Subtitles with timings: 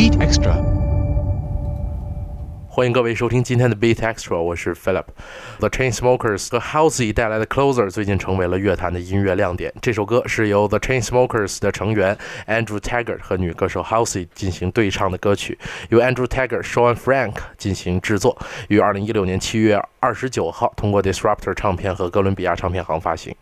[0.00, 0.79] BeatXtra。
[2.80, 5.04] 欢迎各位收听今天的 Beat Extra，我是 Philip。
[5.58, 9.70] The Chainsmokers 和 Halsey 带来的 Closer 最近成为了乐坛的音乐亮点。
[9.82, 12.16] 这首歌是由 The Chainsmokers 的成员
[12.48, 15.58] Andrew Taggart 和女歌手 Halsey 进行对唱的歌曲，
[15.90, 23.36] 由 Andrew Taggart、Sean Frank 进行制作，于2016年7月29号通过 Disruptor 唱片和哥伦比亚唱片行发行。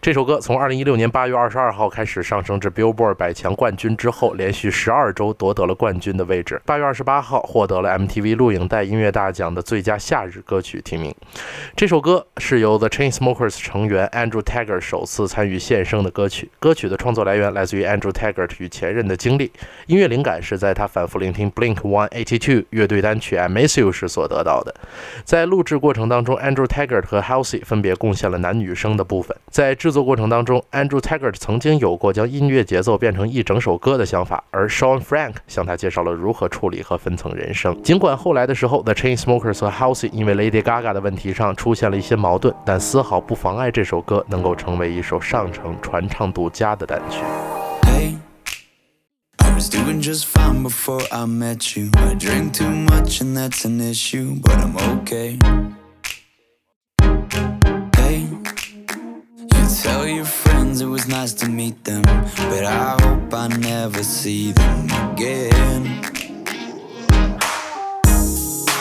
[0.00, 6.62] 这首歌从2016年8月22号开始上升至 Billboard 百强冠军之后，连续12周夺得了冠军的位置。
[6.64, 11.14] 8月28号获得了 MTV 录影带在音乐大奖的最佳夏日歌曲提名。
[11.74, 16.50] 这首歌是由 The Chainsmokers 成员 Andrew Taggart 首次参与献声的歌曲。
[16.58, 19.50] 歌曲的创作来源来自于 Andrew Taggart 与前任的经历，
[19.86, 24.74] 音乐灵感是在他反复聆听 Blink-182 乐队单曲《I Miss You》时所得到的。
[25.24, 29.34] 在录制过程当中，Andrew Taggart 和 Halsey 分别贡献了男女声的部分。
[29.50, 37.82] 在制作过程当中，Andrew Taggart 曾经有过将音乐节奏变成一整首歌的想法，而 Sean Frank 向他介绍了如何处理和分层人声。
[37.82, 47.19] 尽管后来的时，The Chainsmokers 和 Halsey 因为 Lady Gaga 的问题上出现了一些矛盾，但丝毫不妨碍这首歌能够成为一首上乘传唱度佳的单曲。
[47.83, 48.17] Hey,
[49.37, 51.89] I was doing just fine before I met you.
[51.95, 55.37] I drink too much and that's an issue, but I'm okay.
[57.97, 58.27] Hey,
[59.37, 64.03] you tell your friends it was nice to meet them, but I hope I never
[64.03, 66.24] see them again.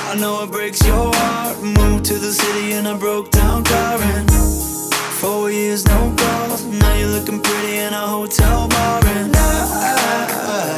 [0.08, 1.62] I know it breaks your heart.
[1.62, 4.30] Moved to the city in a broke down car and
[5.20, 6.64] Four years, no calls.
[6.66, 9.50] Now you're looking pretty in a hotel bar, and I,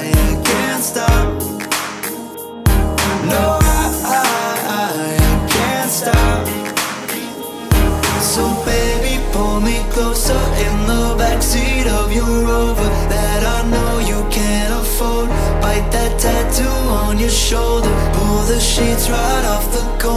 [0.06, 1.28] I can't stop.
[3.34, 4.22] No, I, I,
[4.80, 6.47] I can't stop.
[8.22, 12.77] So baby, pull me closer in the backseat of your Rover
[17.28, 17.89] your shoulder.
[18.14, 20.17] Pull the sheets right off the corner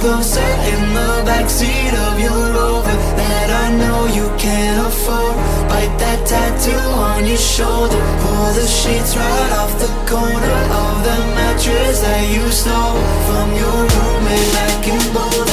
[0.00, 5.36] Closer in the backseat of your Rover that I know you can't afford.
[5.68, 8.00] Bite that tattoo on your shoulder.
[8.22, 12.96] Pull the sheets right off the corner of the mattress that you stole
[13.28, 15.49] from your roommate back in Boulder.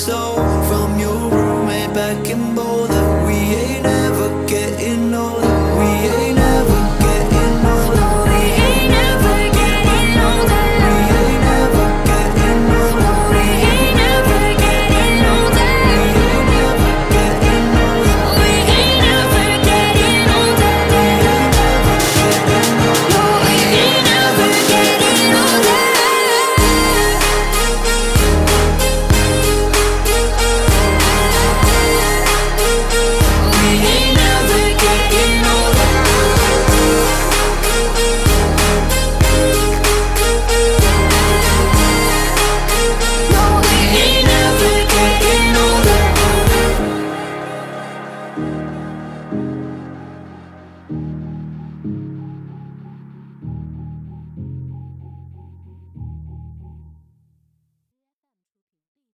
[0.00, 0.34] so
[0.68, 2.89] from your roommate back in Boulder.